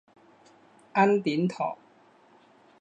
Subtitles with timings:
[0.93, 1.77] 恩典堂。